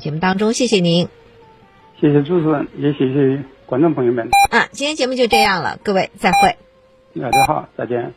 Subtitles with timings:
[0.00, 1.08] 节目当中，谢谢您。
[2.00, 4.28] 谢谢主持人，也谢谢观众朋友们。
[4.50, 6.56] 啊，今天节目就这样了，各位再会。
[7.20, 8.12] 大家好，再见。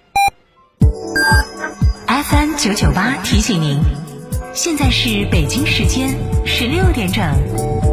[2.08, 3.80] FM 九九八提醒您，
[4.54, 6.10] 现在是北京时间
[6.46, 7.93] 十六点整。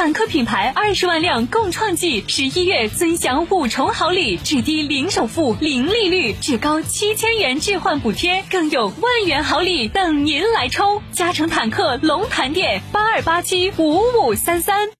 [0.00, 11.02] 坦克品牌二十万辆共创季，十一月尊享五重好礼，只低零首付、零利率，至高七千元置换补贴，更有万元好礼等您来抽。
[11.12, 14.99] 嘉诚坦克龙潭店八二八七五五三三。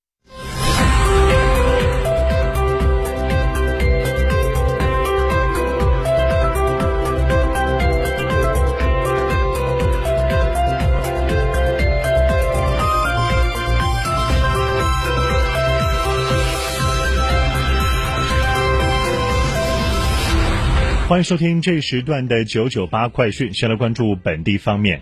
[21.11, 23.53] 欢迎收听这时段的九九八快讯。
[23.53, 25.01] 先来关注本地方面。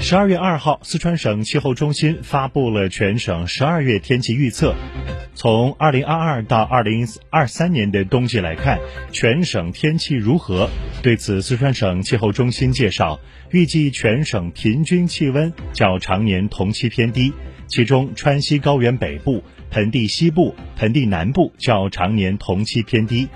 [0.00, 4.72] 十二月二号，四川省气候中心发布了全省十二月天气预测。
[5.34, 8.78] 从二零二二到二零二三年的冬季来看，
[9.10, 10.70] 全省天气如何？
[11.02, 13.18] 对此，四川省气候中心介绍，
[13.50, 17.32] 预计全省平均气温较常年同期偏低，
[17.66, 23.26] 其中川西高原北部、盆地西部、盆地南部较常年同期偏低。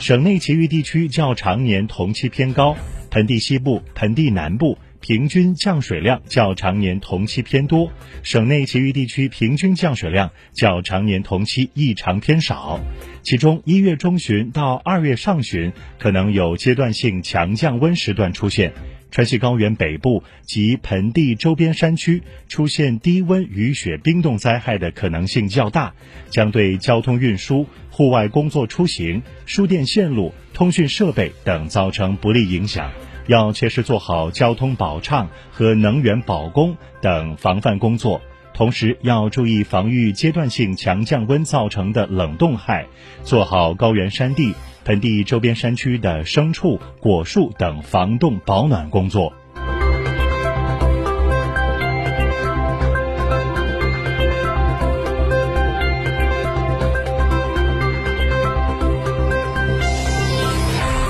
[0.00, 2.74] 省内其余地区较常年同期偏高，
[3.10, 12.80] 盆地西部、盆地南部平均降水量较常年同期偏多，省内其余地区平均降水量较常年同期异常偏少。
[13.22, 18.72] 其中，一月中旬到二月上旬可能有阶段性强降温时段出现。
[19.10, 25.94] 川西高原北部及盆地周边山区出现低温雨雪冰冻灾害的可能性较大，
[26.30, 32.90] 将对交通运输、户外工作出行、输电线路、通讯设备等造成不利影响。
[33.26, 38.20] 要切实做好交通保畅和能源保供等防范工作，
[38.52, 42.86] 同时要注意防御阶段性强降温造成的冷冻害，
[43.22, 44.54] 做好高原山地。
[44.84, 49.32] 盆地周边山区的牲畜、果树等防冻保暖工作。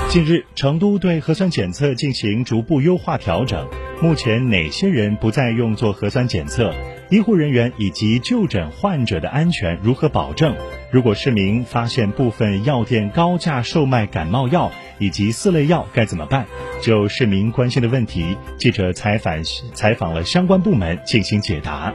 [0.09, 3.65] 近日，成都对核酸检测进行逐步优化调整。
[4.01, 6.73] 目前，哪些人不再用做核酸检测？
[7.11, 10.55] 医护人员以及就诊患者的安全如何保证？
[10.91, 16.45] 如果市民发现部分药店高价售卖感冒药以及四类药，该怎么办？
[16.81, 21.93] 就市民关心的问题，记者采访采访了相关部门进行解答。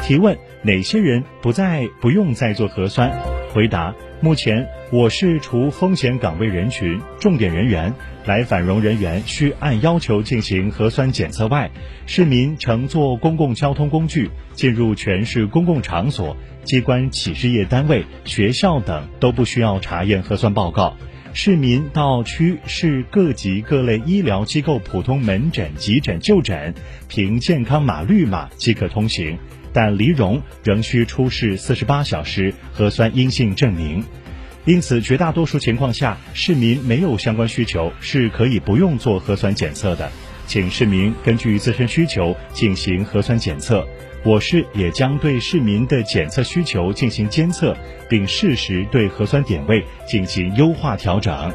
[0.00, 3.12] 提问：哪些人不再不用再做核酸？
[3.54, 7.94] 回答：目前我市除风险岗位人群、重点人员、
[8.26, 11.70] 来返蓉人员需按要求进行核酸检测外，
[12.04, 20.96] 市民乘坐公共交通工具进入全市公共场所、机关企事业单位、学校等都不需要查验核酸报告。
[21.32, 26.74] 市民到区市各级各类医疗机构普通门诊、急诊就诊，
[27.08, 29.38] 凭健康码绿码即可通行。
[29.74, 34.02] 但离蓉仍需出示四十八小时核酸阴性证明，
[34.64, 40.10] 因此绝大多数情况下，市民没有相关需求是可以不用做核酸检测的。
[40.46, 43.86] 请市民根据自身需求进行核酸检测。
[44.24, 47.76] 我市也将对市民的检测需求进行监测，
[48.08, 51.52] 并适时对核酸点位进行优化调整。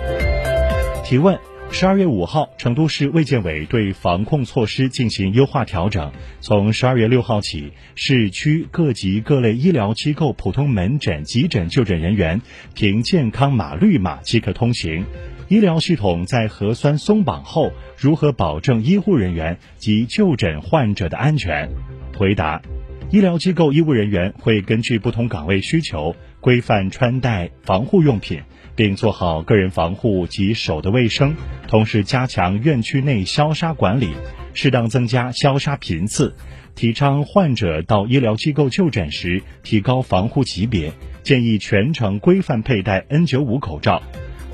[1.03, 1.39] 提问：
[1.71, 6.11] 十二月五号，成都市卫健委对防控措施进行优化调整。
[6.41, 12.41] 从十二月六号起，市区各级各类医疗机构普通门诊、急诊就诊人员
[12.73, 15.05] 凭健康码绿码即可通行。
[15.47, 21.69] 医疗系统在核酸松绑后，如何保证医护人员及就诊患者的安全？
[22.17, 22.61] 回答：
[23.09, 28.41] 医疗机构医务人员会根据不同岗位需求，规范穿戴防护用品。
[28.75, 31.35] 并做好个人防护及手的卫生，
[31.67, 34.13] 同时加强院区内消杀管理，
[34.53, 36.33] 适当增加消杀频次，
[36.75, 40.93] 提倡患者到医疗机构就诊时提高防护级别，
[41.23, 44.01] 建议全程规范佩戴 N95 口罩。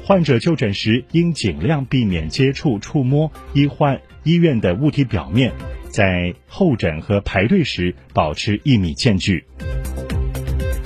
[0.03, 5.53] 患者就诊时应尽量避免接触、触摸医患医院的物体表面，
[5.89, 9.45] 在候诊和排队时保持一米间距。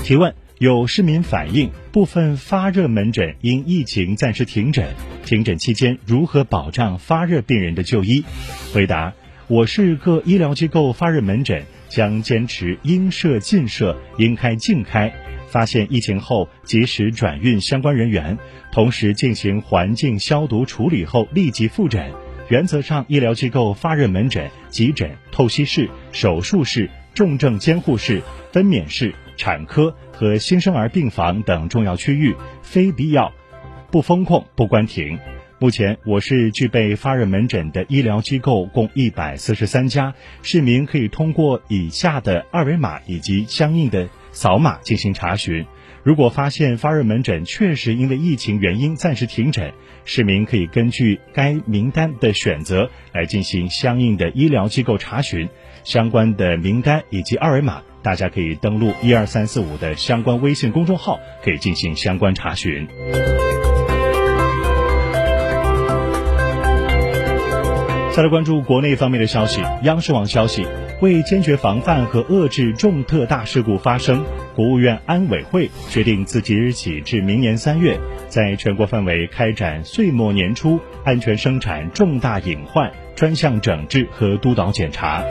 [0.04, 0.36] 提问。
[0.60, 8.26] 有市民反映，部分发热门诊因疫情暂时停诊，停诊期间如何保障发热病人的就医？
[8.74, 9.14] 回答：
[9.48, 15.14] 我市各医疗机构发热门诊将坚持应设尽设、应开尽开，
[15.48, 18.38] 发现疫情后及时转运相关人员，
[18.74, 22.12] 同时进行环境消毒处理后立即复诊。
[22.50, 28.22] 原则上，医疗机构发热门诊、急诊、透析室、手术室、重症监护室、
[28.52, 29.16] 分娩室。
[29.40, 33.32] 产科和新生儿病房等重要区域，非必要
[33.90, 35.18] 不封控、不关停。
[35.60, 45.66] 目前，我市具备发热门诊的医疗机构共一百四十三家，市民可以通过以下的二维码以及相应的扫码进行查询。
[46.04, 55.48] 如果发现发热门诊确实因为疫情原因暂时停诊，市民可以根据该名单的选择来进行相应的医疗机构查询。
[55.86, 57.82] 相关的名单以及二维码。
[58.02, 62.88] 大家可以登录一二三四五的相关微信公众号，可以进行相关查询。
[68.12, 70.66] 再来关注国内方面的消息，央视网消息，
[71.00, 74.26] 为坚决防范和遏制重特大事故发生，
[74.56, 77.98] 国务院安委会决定自即日起至明年三月，
[78.28, 85.26] 在全国范围开展岁末年初安全生产重大隐患专项整治和督导检查。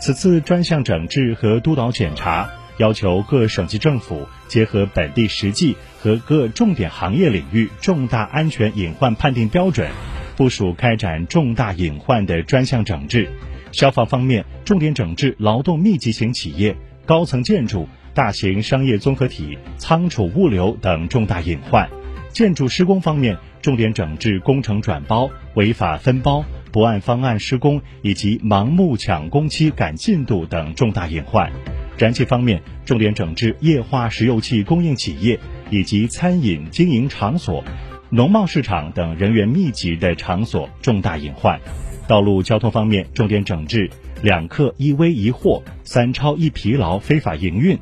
[0.00, 2.48] 此次专项整治和督导检查
[2.78, 9.90] 要求各省级政府结合本地实际和各重点行业领域重大安全隐患判定标准，
[10.38, 13.28] 部署开展重大隐患的专项整治。
[13.72, 16.74] 消防方面，重点整治劳动密集型企业、
[17.04, 21.86] 高层建筑、大型商业综合体、仓储物流等重大隐患；
[22.32, 26.42] 建筑施工方面，重点整治工程转包、违法分包。
[26.74, 31.48] 不按方案施工以及盲目抢工期赶进度等重大隐患；
[31.96, 35.38] 燃气方面，重点整治液化石油气供应企业
[35.70, 37.62] 以及餐饮经营场所、
[38.10, 41.60] 农贸市场等人员密集的场所重大隐患；
[42.08, 43.88] 道路交通方面，重点整治
[44.20, 47.78] 两客一危一货、三超一疲劳非法营运、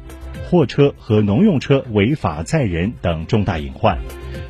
[0.52, 3.96] 货车和农用车违法载人等重大隐患；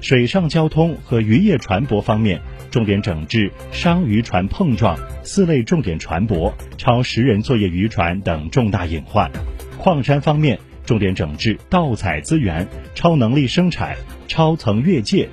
[0.00, 2.40] 水上交通和渔业船舶方面。
[2.72, 9.30] 重点整治商渔船碰撞、四类重点船舶、超十人作业渔船等重大隐患；
[9.78, 12.66] 矿山方面，重点整治盗采资源、
[12.96, 13.96] 超能力生产、
[14.26, 15.28] 超层越界、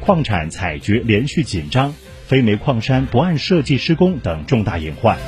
[0.00, 1.92] 矿产采掘连续紧张、
[2.24, 5.18] 非煤矿山不按设计施工等重大隐患；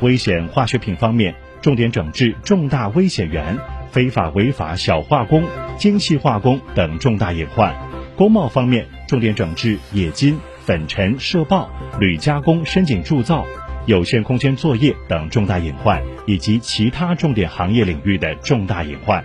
[0.00, 3.58] 危险化学品方面，重点整治重大危险源、
[3.96, 5.42] 非法违法小化工、
[5.78, 7.72] 精细化工等重大隐患；
[8.14, 10.38] 工贸方面，重点整治冶金。
[10.66, 13.46] 粉尘、涉爆、铝加工、深井铸造、
[13.86, 19.24] 有限空间作业等重大隐患，以及其他重点行业领域的重大隐患。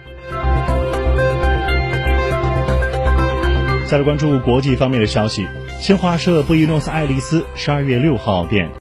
[3.88, 5.46] 再来关注国际方面的消息，
[5.82, 8.70] 新华社布宜诺斯艾利斯十二月六号电。